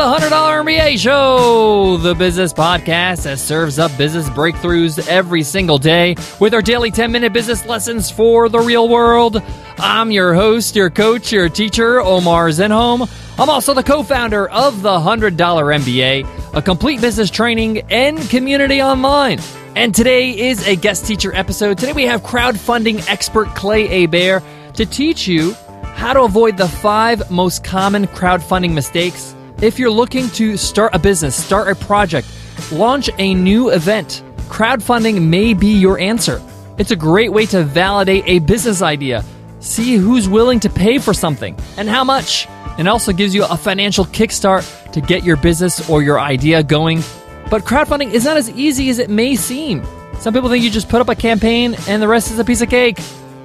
[0.00, 0.30] the $100
[0.64, 6.62] MBA Show, the business podcast that serves up business breakthroughs every single day with our
[6.62, 9.42] daily 10 minute business lessons for the real world.
[9.76, 13.10] I'm your host, your coach, your teacher, Omar Zenhom.
[13.38, 18.80] I'm also the co founder of the $100 MBA, a complete business training and community
[18.80, 19.38] online.
[19.76, 21.76] And today is a guest teacher episode.
[21.76, 24.42] Today we have crowdfunding expert Clay Hebert
[24.76, 25.52] to teach you
[25.92, 30.98] how to avoid the five most common crowdfunding mistakes if you're looking to start a
[30.98, 32.26] business, start a project,
[32.72, 34.22] launch a new event.
[34.48, 36.40] Crowdfunding may be your answer.
[36.78, 39.22] It's a great way to validate a business idea,
[39.60, 42.48] see who's willing to pay for something and how much.
[42.78, 47.02] It also gives you a financial kickstart to get your business or your idea going.
[47.50, 49.84] But crowdfunding is not as easy as it may seem.
[50.20, 52.62] Some people think you just put up a campaign and the rest is a piece
[52.62, 52.98] of cake.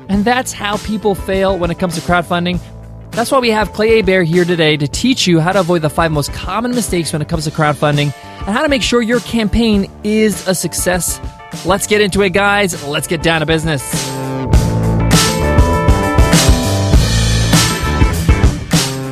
[0.08, 2.62] And that's how people fail when it comes to crowdfunding.
[3.16, 5.90] That's why we have Clay Hebert here today to teach you how to avoid the
[5.90, 9.22] five most common mistakes when it comes to crowdfunding and how to make sure your
[9.22, 11.22] campaign is a success.
[11.66, 12.86] Let's get into it, guys.
[12.86, 13.82] Let's get down to business.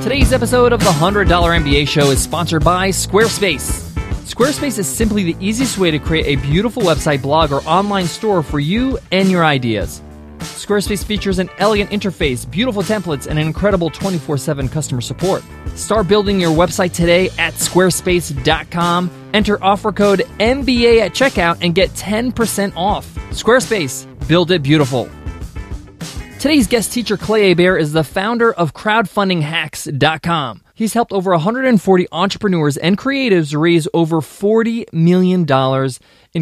[0.03, 3.89] Today's episode of the $100 MBA Show is sponsored by Squarespace.
[4.25, 8.43] Squarespace is simply the easiest way to create a beautiful website, blog, or online store
[8.43, 10.01] for you and your ideas.
[10.53, 15.43] Squarespace features an elegant interface, beautiful templates, and an incredible 24 7 customer support.
[15.75, 19.11] Start building your website today at squarespace.com.
[19.33, 23.13] Enter offer code MBA at checkout and get 10% off.
[23.31, 25.09] Squarespace, build it beautiful.
[26.39, 30.61] Today's guest teacher, Clay Hebert, is the founder of crowdfundinghacks.com.
[30.75, 35.45] He's helped over 140 entrepreneurs and creatives raise over $40 million in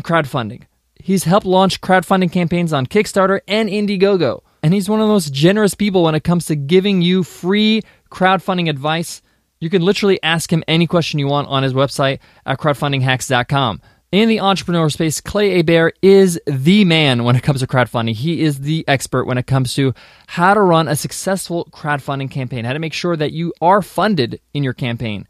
[0.01, 0.63] crowdfunding.
[1.03, 4.41] He's helped launch crowdfunding campaigns on Kickstarter and Indiegogo.
[4.63, 7.81] And he's one of the most generous people when it comes to giving you free
[8.11, 9.21] crowdfunding advice.
[9.59, 13.81] You can literally ask him any question you want on his website at crowdfundinghacks.com.
[14.11, 18.13] In the entrepreneur space, Clay Hebert is the man when it comes to crowdfunding.
[18.13, 19.93] He is the expert when it comes to
[20.27, 24.41] how to run a successful crowdfunding campaign, how to make sure that you are funded
[24.53, 25.27] in your campaign.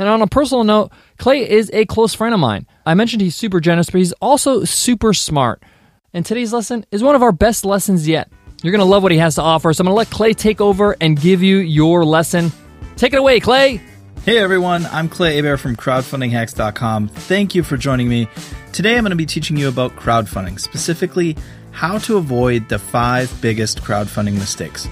[0.00, 2.66] And on a personal note, Clay is a close friend of mine.
[2.86, 5.62] I mentioned he's super generous, but he's also super smart.
[6.14, 8.32] And today's lesson is one of our best lessons yet.
[8.62, 9.74] You're going to love what he has to offer.
[9.74, 12.50] So I'm going to let Clay take over and give you your lesson.
[12.96, 13.78] Take it away, Clay.
[14.24, 17.08] Hey everyone, I'm Clay Hebert from crowdfundinghacks.com.
[17.08, 18.26] Thank you for joining me.
[18.72, 21.36] Today I'm going to be teaching you about crowdfunding, specifically
[21.72, 24.88] how to avoid the five biggest crowdfunding mistakes.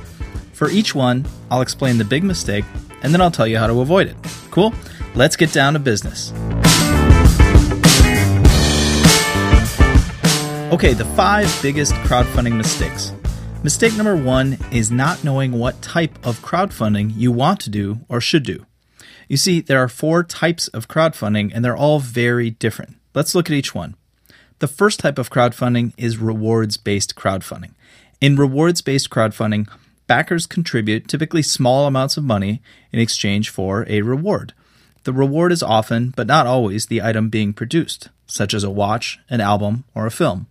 [0.53, 2.67] For each one, I'll explain the big mistake
[3.03, 4.17] and then I'll tell you how to avoid it.
[4.51, 4.75] Cool?
[5.19, 6.31] Let's get down to business.
[10.73, 13.13] Okay, the five biggest crowdfunding mistakes.
[13.65, 18.21] Mistake number one is not knowing what type of crowdfunding you want to do or
[18.21, 18.65] should do.
[19.27, 22.95] You see, there are four types of crowdfunding, and they're all very different.
[23.13, 23.97] Let's look at each one.
[24.61, 27.73] The first type of crowdfunding is rewards based crowdfunding.
[28.21, 29.69] In rewards based crowdfunding,
[30.07, 32.63] backers contribute typically small amounts of money
[32.93, 34.53] in exchange for a reward.
[35.09, 39.19] The reward is often, but not always, the item being produced, such as a watch,
[39.31, 40.49] an album, or a film.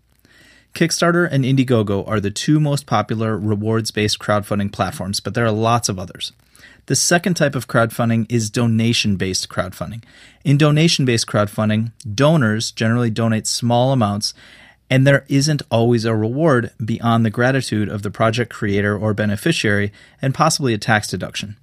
[0.73, 5.51] Kickstarter and Indiegogo are the two most popular rewards based crowdfunding platforms, but there are
[5.51, 6.31] lots of others.
[6.87, 10.03] The second type of crowdfunding is donation based crowdfunding.
[10.43, 14.33] In donation based crowdfunding, donors generally donate small amounts,
[14.89, 19.91] and there isn't always a reward beyond the gratitude of the project creator or beneficiary
[20.19, 21.57] and possibly a tax deduction.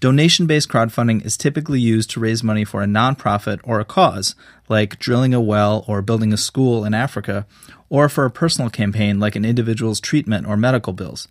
[0.00, 4.34] Donation based crowdfunding is typically used to raise money for a nonprofit or a cause,
[4.66, 7.46] like drilling a well or building a school in Africa,
[7.90, 11.28] or for a personal campaign like an individual's treatment or medical bills.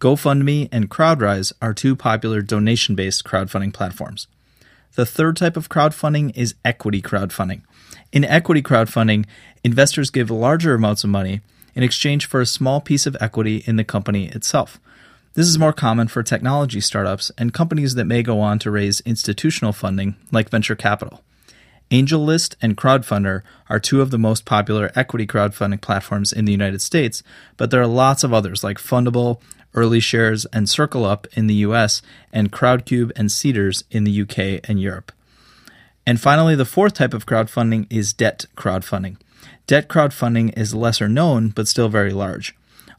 [0.00, 4.26] GoFundMe and CrowdRise are two popular donation based crowdfunding platforms.
[4.96, 7.62] The third type of crowdfunding is equity crowdfunding.
[8.12, 9.24] In equity crowdfunding,
[9.64, 11.40] investors give larger amounts of money
[11.74, 14.78] in exchange for a small piece of equity in the company itself.
[15.34, 19.00] This is more common for technology startups and companies that may go on to raise
[19.02, 21.22] institutional funding like venture capital.
[21.92, 26.82] AngelList and Crowdfunder are two of the most popular equity crowdfunding platforms in the United
[26.82, 27.22] States,
[27.56, 29.40] but there are lots of others like Fundable,
[29.72, 32.02] Early Shares, and CircleUp in the US,
[32.32, 35.12] and Crowdcube and Seedrs in the UK and Europe.
[36.04, 39.16] And finally, the fourth type of crowdfunding is debt crowdfunding.
[39.68, 42.56] Debt crowdfunding is lesser known, but still very large.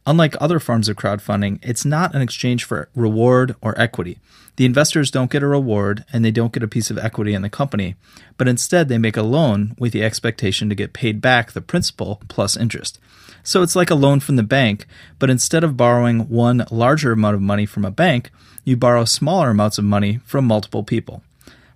[0.07, 4.17] Unlike other forms of crowdfunding, it's not an exchange for reward or equity.
[4.55, 7.41] The investors don't get a reward and they don't get a piece of equity in
[7.41, 7.95] the company,
[8.37, 12.21] but instead they make a loan with the expectation to get paid back the principal
[12.27, 12.99] plus interest.
[13.43, 14.85] So it's like a loan from the bank,
[15.19, 18.31] but instead of borrowing one larger amount of money from a bank,
[18.63, 21.23] you borrow smaller amounts of money from multiple people.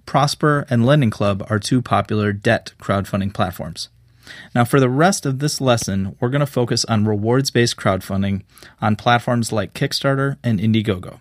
[0.06, 3.90] Prosper and Lending Club are two popular debt crowdfunding platforms.
[4.54, 8.44] Now, for the rest of this lesson, we're going to focus on rewards based crowdfunding
[8.82, 11.20] on platforms like Kickstarter and Indiegogo.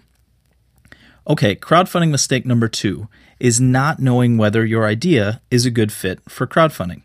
[1.27, 3.09] Okay, crowdfunding mistake number two
[3.41, 7.03] is not knowing whether your idea is a good fit for crowdfunding.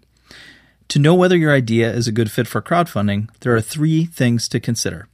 [0.90, 4.48] To know whether your idea is a good fit for crowdfunding, there are three things
[4.50, 5.07] to consider.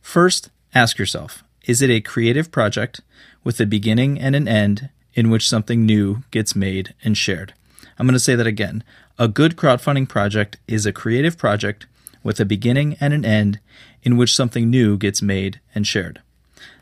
[0.00, 3.00] First, ask yourself is it a creative project
[3.42, 7.54] with a beginning and an end in which something new gets made and shared?
[7.98, 8.84] I'm going to say that again.
[9.16, 11.86] A good crowdfunding project is a creative project
[12.24, 13.60] with a beginning and an end
[14.02, 16.20] in which something new gets made and shared.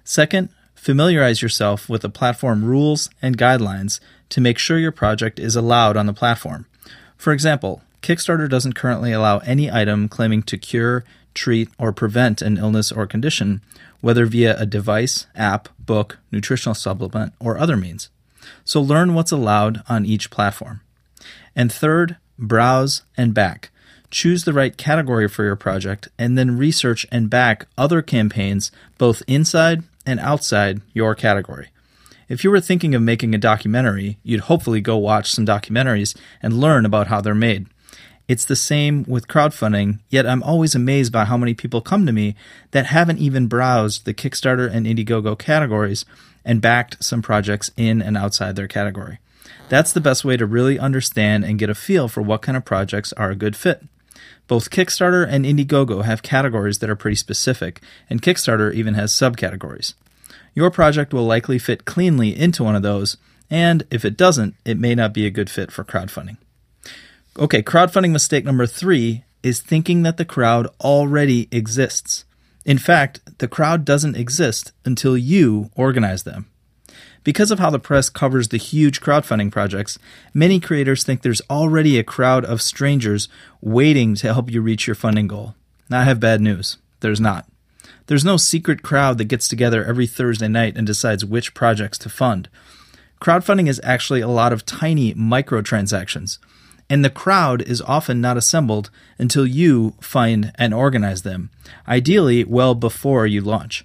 [0.02, 4.00] Second, familiarize yourself with the platform rules and guidelines
[4.30, 6.64] to make sure your project is allowed on the platform.
[7.18, 11.04] For example, Kickstarter doesn't currently allow any item claiming to cure,
[11.34, 13.60] treat, or prevent an illness or condition,
[14.00, 18.08] whether via a device, app, book, nutritional supplement, or other means.
[18.64, 20.80] So learn what's allowed on each platform.
[21.54, 23.70] And third, browse and back.
[24.10, 29.22] Choose the right category for your project and then research and back other campaigns both
[29.26, 31.68] inside and outside your category.
[32.28, 36.60] If you were thinking of making a documentary, you'd hopefully go watch some documentaries and
[36.60, 37.66] learn about how they're made.
[38.28, 42.12] It's the same with crowdfunding, yet I'm always amazed by how many people come to
[42.12, 42.34] me
[42.70, 46.04] that haven't even browsed the Kickstarter and Indiegogo categories
[46.44, 49.18] and backed some projects in and outside their category.
[49.68, 52.64] That's the best way to really understand and get a feel for what kind of
[52.64, 53.82] projects are a good fit.
[54.46, 57.80] Both Kickstarter and Indiegogo have categories that are pretty specific,
[58.10, 59.94] and Kickstarter even has subcategories.
[60.54, 63.16] Your project will likely fit cleanly into one of those,
[63.48, 66.36] and if it doesn't, it may not be a good fit for crowdfunding.
[67.38, 72.24] Okay, crowdfunding mistake number three is thinking that the crowd already exists.
[72.64, 76.51] In fact, the crowd doesn't exist until you organize them.
[77.24, 79.98] Because of how the press covers the huge crowdfunding projects,
[80.34, 83.28] many creators think there's already a crowd of strangers
[83.60, 85.54] waiting to help you reach your funding goal.
[85.88, 86.78] Now I have bad news.
[87.00, 87.46] There's not.
[88.06, 92.08] There's no secret crowd that gets together every Thursday night and decides which projects to
[92.08, 92.48] fund.
[93.20, 96.38] Crowdfunding is actually a lot of tiny microtransactions,
[96.90, 101.50] and the crowd is often not assembled until you find and organize them,
[101.86, 103.84] ideally well before you launch.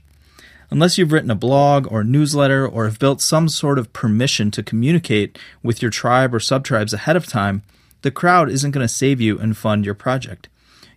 [0.69, 4.63] Unless you've written a blog or newsletter or have built some sort of permission to
[4.63, 7.63] communicate with your tribe or subtribes ahead of time,
[8.01, 10.49] the crowd isn't going to save you and fund your project.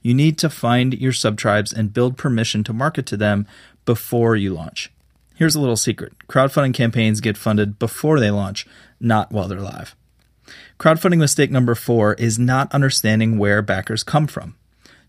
[0.03, 3.47] You need to find your subtribes and build permission to market to them
[3.85, 4.91] before you launch.
[5.37, 8.67] Here's a little secret crowdfunding campaigns get funded before they launch,
[8.99, 9.95] not while they're live.
[10.79, 14.57] Crowdfunding mistake number four is not understanding where backers come from.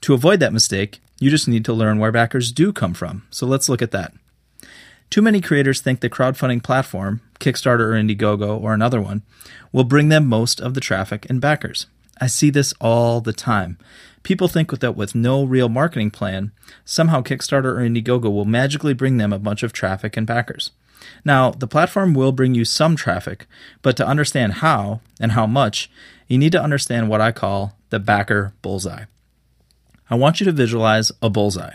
[0.01, 3.27] To avoid that mistake, you just need to learn where backers do come from.
[3.29, 4.13] So let's look at that.
[5.11, 9.23] Too many creators think the crowdfunding platform, Kickstarter or Indiegogo or another one,
[9.73, 11.85] will bring them most of the traffic and backers.
[12.21, 13.77] I see this all the time.
[14.23, 16.53] People think that with no real marketing plan,
[16.85, 20.71] somehow Kickstarter or Indiegogo will magically bring them a bunch of traffic and backers.
[21.25, 23.47] Now, the platform will bring you some traffic,
[23.81, 25.91] but to understand how and how much,
[26.27, 29.05] you need to understand what I call the backer bullseye.
[30.09, 31.73] I want you to visualize a bullseye.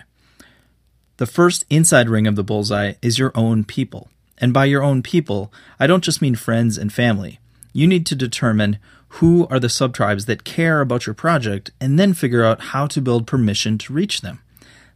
[1.19, 4.11] The first inside ring of the bullseye is your own people.
[4.37, 7.41] And by your own people, I don't just mean friends and family.
[7.73, 12.13] You need to determine who are the subtribes that care about your project and then
[12.13, 14.41] figure out how to build permission to reach them.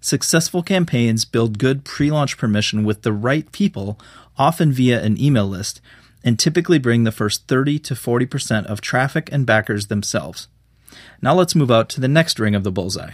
[0.03, 3.99] Successful campaigns build good pre launch permission with the right people,
[4.37, 5.81] often via an email list,
[6.23, 10.49] and typically bring the first 30 to 40% of traffic and backers themselves.
[11.23, 13.13] Now let's move out to the next ring of the bullseye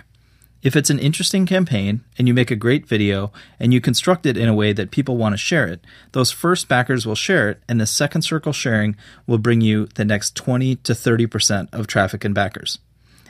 [0.63, 4.37] if it's an interesting campaign and you make a great video and you construct it
[4.37, 7.63] in a way that people want to share it, those first backers will share it,
[7.69, 8.97] and the second circle sharing
[9.27, 12.79] will bring you the next 20 to 30% of traffic and backers.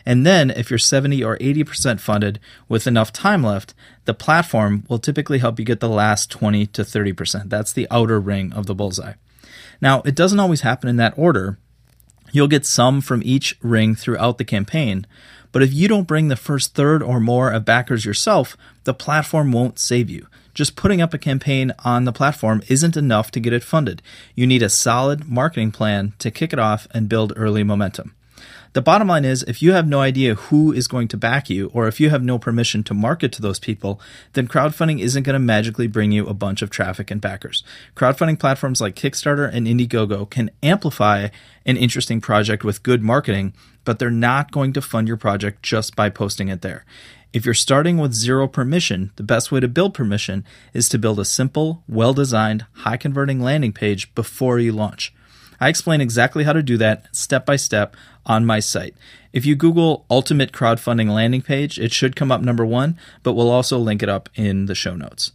[0.08, 5.00] And then, if you're 70 or 80% funded with enough time left, the platform will
[5.00, 7.50] typically help you get the last 20 to 30%.
[7.50, 9.14] That's the outer ring of the bullseye.
[9.80, 11.58] Now, it doesn't always happen in that order.
[12.30, 15.06] You'll get some from each ring throughout the campaign,
[15.56, 19.52] but if you don't bring the first third or more of backers yourself, the platform
[19.52, 20.26] won't save you.
[20.52, 24.02] Just putting up a campaign on the platform isn't enough to get it funded.
[24.34, 28.14] You need a solid marketing plan to kick it off and build early momentum.
[28.74, 31.70] The bottom line is if you have no idea who is going to back you,
[31.72, 33.98] or if you have no permission to market to those people,
[34.34, 37.64] then crowdfunding isn't going to magically bring you a bunch of traffic and backers.
[37.94, 41.28] Crowdfunding platforms like Kickstarter and Indiegogo can amplify
[41.64, 43.54] an interesting project with good marketing,
[43.86, 46.84] but they're not going to fund your project just by posting it there.
[47.32, 51.18] If you're starting with zero permission, the best way to build permission is to build
[51.18, 55.14] a simple, well designed, high converting landing page before you launch.
[55.60, 58.94] I explain exactly how to do that step by step on my site.
[59.32, 63.50] If you Google Ultimate Crowdfunding Landing Page, it should come up number one, but we'll
[63.50, 65.32] also link it up in the show notes.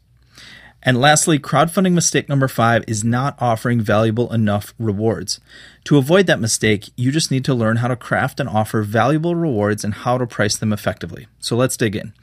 [0.83, 5.39] And lastly, crowdfunding mistake number five is not offering valuable enough rewards.
[5.85, 9.35] To avoid that mistake, you just need to learn how to craft and offer valuable
[9.35, 11.27] rewards and how to price them effectively.
[11.39, 12.13] So let's dig in.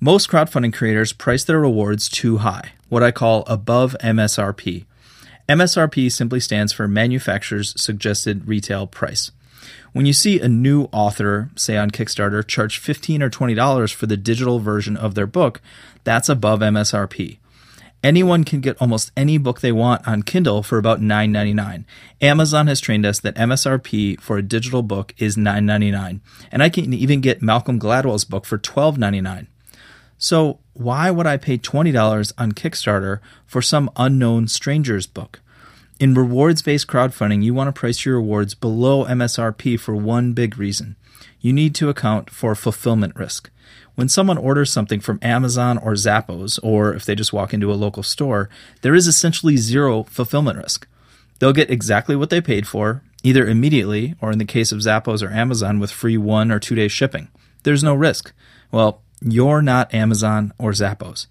[0.00, 4.84] Most crowdfunding creators price their rewards too high, what I call above MSRP.
[5.48, 9.32] MSRP simply stands for manufacturer's suggested retail price.
[9.92, 14.16] When you see a new author, say on Kickstarter, charge $15 or $20 for the
[14.16, 15.60] digital version of their book,
[16.04, 17.38] that's above MSRP.
[18.02, 21.84] Anyone can get almost any book they want on Kindle for about $9.99.
[22.20, 26.20] Amazon has trained us that MSRP for a digital book is $9.99,
[26.52, 29.48] and I can even get Malcolm Gladwell's book for $12.99.
[30.16, 35.40] So, why would I pay $20 on Kickstarter for some unknown stranger's book?
[35.98, 40.56] In rewards based crowdfunding, you want to price your rewards below MSRP for one big
[40.56, 40.94] reason.
[41.40, 43.50] You need to account for fulfillment risk.
[43.94, 47.74] When someone orders something from Amazon or Zappos, or if they just walk into a
[47.74, 48.48] local store,
[48.82, 50.86] there is essentially zero fulfillment risk.
[51.38, 55.22] They'll get exactly what they paid for, either immediately or in the case of Zappos
[55.22, 57.28] or Amazon with free one or two day shipping.
[57.64, 58.32] There's no risk.
[58.70, 61.26] Well, you're not Amazon or Zappos.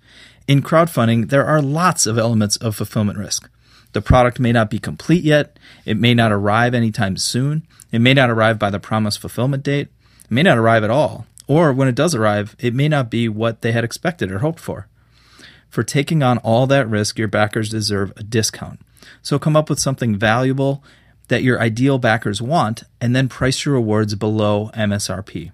[0.48, 3.50] In crowdfunding, there are lots of elements of fulfillment risk.
[3.94, 5.58] The product may not be complete yet.
[5.86, 7.64] It may not arrive anytime soon.
[7.92, 9.88] It may not arrive by the promised fulfillment date.
[10.30, 11.26] May not arrive at all.
[11.48, 14.60] Or when it does arrive, it may not be what they had expected or hoped
[14.60, 14.88] for.
[15.70, 18.82] For taking on all that risk, your backers deserve a discount.
[19.22, 20.84] So come up with something valuable
[21.28, 25.52] that your ideal backers want and then price your rewards below MSRP.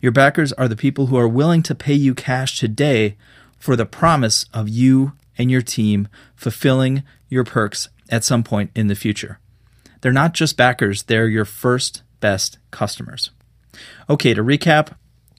[0.00, 3.16] Your backers are the people who are willing to pay you cash today
[3.58, 8.86] for the promise of you and your team fulfilling your perks at some point in
[8.86, 9.38] the future.
[10.00, 13.30] They're not just backers, they're your first best customers.
[14.08, 14.92] Okay, to recap,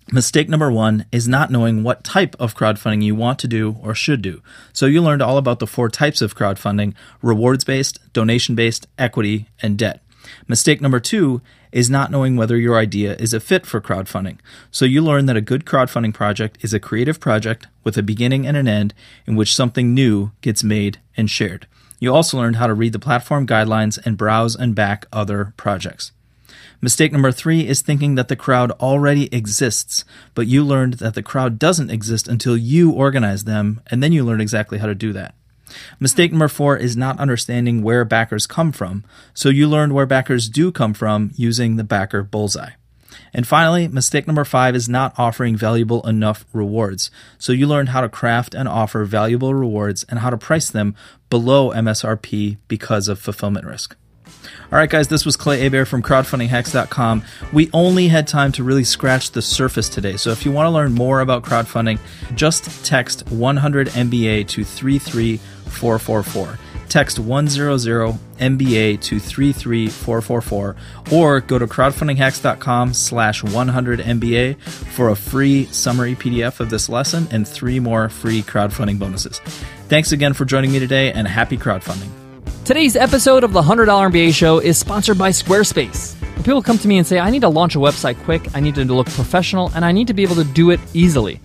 [0.09, 3.93] Mistake number one is not knowing what type of crowdfunding you want to do or
[3.93, 4.41] should do.
[4.71, 9.49] So you learned all about the four types of crowdfunding rewards based, donation based, equity,
[9.61, 10.01] and debt.
[10.47, 11.41] Mistake number two
[11.73, 14.37] is not knowing whether your idea is a fit for crowdfunding.
[14.71, 18.47] So you learn that a good crowdfunding project is a creative project with a beginning
[18.47, 18.93] and an end
[19.25, 21.67] in which something new gets made and shared.
[21.99, 26.13] You also learned how to read the platform guidelines and browse and back other projects.
[26.79, 30.05] Mistake number three is thinking that the crowd already exists,
[30.35, 34.23] but you learned that the crowd doesn't exist until you organize them, and then you
[34.23, 35.33] learn exactly how to do that.
[35.99, 39.03] Mistake number four is not understanding where backers come from,
[39.33, 42.71] so you learned where backers do come from using the backer bullseye.
[43.33, 47.11] And finally, mistake number five is not offering valuable enough rewards.
[47.37, 50.95] So you learned how to craft and offer valuable rewards and how to price them
[51.29, 53.95] below MSRP because of fulfillment risk.
[54.71, 57.23] All right, guys, this was Clay Hebert from crowdfundinghacks.com.
[57.53, 60.17] We only had time to really scratch the surface today.
[60.17, 61.99] So if you want to learn more about crowdfunding,
[62.35, 66.59] just text 100 MBA to 33444.
[66.89, 70.75] Text 100 MBA to 33444
[71.11, 77.27] or go to crowdfundinghacks.com slash 100 MBA for a free summary PDF of this lesson
[77.31, 79.39] and three more free crowdfunding bonuses.
[79.87, 82.26] Thanks again for joining me today and happy crowdfunding.
[82.67, 86.21] Today's episode of the $100 MBA show is sponsored by Squarespace.
[86.35, 88.59] When people come to me and say, I need to launch a website quick, I
[88.59, 91.39] need to look professional, and I need to be able to do it easily.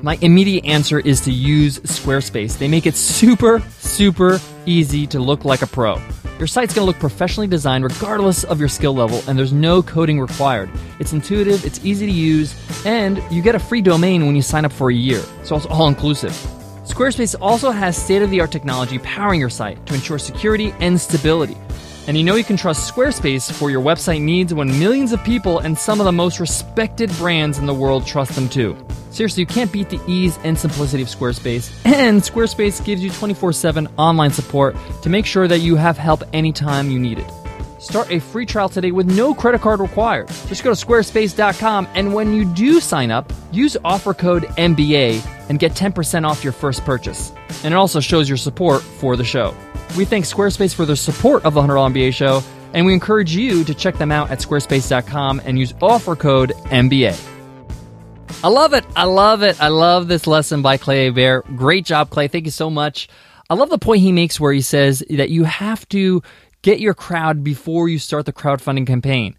[0.00, 2.56] My immediate answer is to use Squarespace.
[2.56, 6.00] They make it super, super easy to look like a pro.
[6.38, 9.82] Your site's going to look professionally designed regardless of your skill level, and there's no
[9.82, 10.70] coding required.
[11.00, 12.54] It's intuitive, it's easy to use,
[12.86, 15.66] and you get a free domain when you sign up for a year, so it's
[15.66, 16.59] all inclusive.
[16.90, 21.00] Squarespace also has state of the art technology powering your site to ensure security and
[21.00, 21.56] stability.
[22.08, 25.60] And you know you can trust Squarespace for your website needs when millions of people
[25.60, 28.76] and some of the most respected brands in the world trust them too.
[29.12, 31.70] Seriously, you can't beat the ease and simplicity of Squarespace.
[31.84, 36.24] And Squarespace gives you 24 7 online support to make sure that you have help
[36.32, 37.30] anytime you need it.
[37.78, 40.26] Start a free trial today with no credit card required.
[40.48, 45.58] Just go to squarespace.com and when you do sign up, use offer code MBA and
[45.58, 47.32] get 10% off your first purchase.
[47.64, 49.54] And it also shows your support for the show.
[49.98, 52.40] We thank Squarespace for their support of the $100 MBA show,
[52.72, 57.20] and we encourage you to check them out at squarespace.com and use offer code MBA.
[58.44, 58.86] I love it.
[58.94, 59.60] I love it.
[59.60, 61.56] I love this lesson by Clay Hebert.
[61.56, 62.28] Great job, Clay.
[62.28, 63.08] Thank you so much.
[63.50, 66.22] I love the point he makes where he says that you have to
[66.62, 69.34] get your crowd before you start the crowdfunding campaign.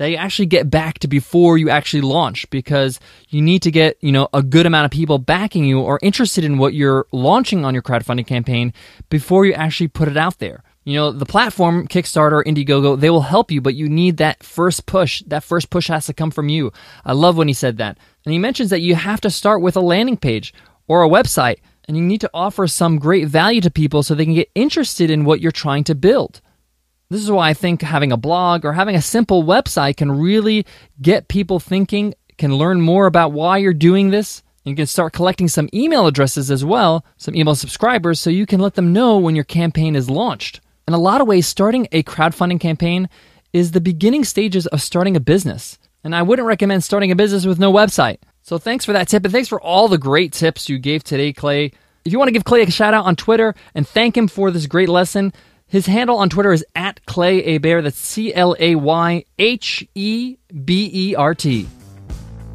[0.00, 3.98] That you actually get back to before you actually launch because you need to get,
[4.00, 7.66] you know, a good amount of people backing you or interested in what you're launching
[7.66, 8.72] on your crowdfunding campaign
[9.10, 10.62] before you actually put it out there.
[10.84, 14.86] You know, the platform, Kickstarter, Indiegogo, they will help you, but you need that first
[14.86, 15.22] push.
[15.26, 16.72] That first push has to come from you.
[17.04, 17.98] I love when he said that.
[18.24, 20.54] And he mentions that you have to start with a landing page
[20.88, 24.24] or a website, and you need to offer some great value to people so they
[24.24, 26.40] can get interested in what you're trying to build.
[27.10, 30.64] This is why I think having a blog or having a simple website can really
[31.02, 35.48] get people thinking, can learn more about why you're doing this, you can start collecting
[35.48, 39.34] some email addresses as well, some email subscribers, so you can let them know when
[39.34, 40.60] your campaign is launched.
[40.86, 43.08] In a lot of ways, starting a crowdfunding campaign
[43.52, 45.78] is the beginning stages of starting a business.
[46.04, 48.18] And I wouldn't recommend starting a business with no website.
[48.42, 51.32] So thanks for that tip, and thanks for all the great tips you gave today,
[51.32, 51.72] Clay.
[52.04, 54.50] If you want to give Clay a shout out on Twitter and thank him for
[54.50, 55.32] this great lesson,
[55.70, 57.84] his handle on Twitter is at Clay Hebert.
[57.84, 61.68] That's C L A Y H E B E R T.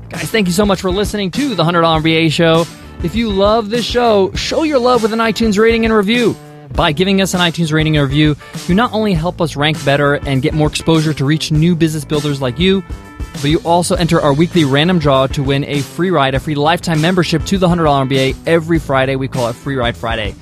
[0.09, 2.65] Guys, thank you so much for listening to the $100 MBA show.
[3.03, 6.35] If you love this show, show your love with an iTunes rating and review.
[6.73, 8.35] By giving us an iTunes rating and review,
[8.67, 12.03] you not only help us rank better and get more exposure to reach new business
[12.03, 12.83] builders like you,
[13.33, 16.55] but you also enter our weekly random draw to win a free ride, a free
[16.55, 19.15] lifetime membership to the $100 MBA every Friday.
[19.15, 20.35] We call it Free Ride Friday.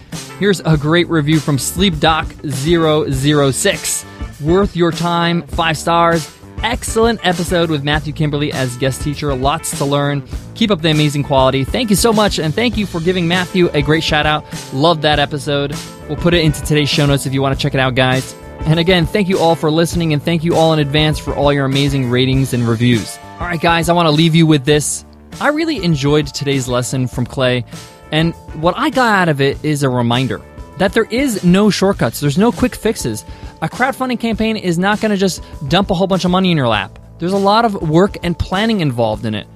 [0.44, 4.42] Here's a great review from SleepDoc006.
[4.42, 6.30] Worth your time, five stars.
[6.62, 9.34] Excellent episode with Matthew Kimberley as guest teacher.
[9.34, 10.22] Lots to learn.
[10.54, 11.64] Keep up the amazing quality.
[11.64, 14.44] Thank you so much, and thank you for giving Matthew a great shout out.
[14.74, 15.74] Love that episode.
[16.10, 18.36] We'll put it into today's show notes if you want to check it out, guys.
[18.66, 21.54] And again, thank you all for listening, and thank you all in advance for all
[21.54, 23.18] your amazing ratings and reviews.
[23.40, 25.06] All right, guys, I want to leave you with this.
[25.40, 27.64] I really enjoyed today's lesson from Clay,
[28.14, 30.40] and what I got out of it is a reminder
[30.78, 33.26] that there is no shortcuts, there's no quick fixes.
[33.64, 36.58] A crowdfunding campaign is not going to just dump a whole bunch of money in
[36.58, 37.00] your lap.
[37.18, 39.48] There's a lot of work and planning involved in it.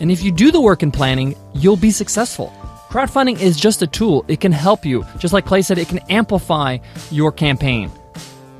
[0.00, 2.54] And if you do the work and planning, you'll be successful.
[2.88, 4.24] Crowdfunding is just a tool.
[4.28, 5.04] It can help you.
[5.18, 6.78] Just like Clay said, it can amplify
[7.10, 7.90] your campaign.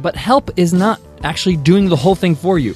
[0.00, 2.74] But help is not actually doing the whole thing for you.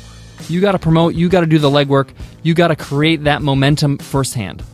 [0.49, 2.09] You got to promote, you got to do the legwork,
[2.43, 4.65] you got to create that momentum firsthand.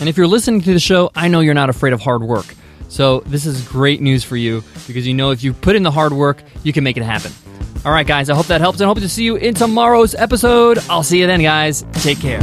[0.00, 2.46] And if you're listening to the show, I know you're not afraid of hard work.
[2.88, 5.90] So this is great news for you because you know if you put in the
[5.90, 7.32] hard work, you can make it happen.
[7.84, 10.78] All right, guys, I hope that helps and hope to see you in tomorrow's episode.
[10.90, 11.84] I'll see you then, guys.
[11.92, 12.40] Take care.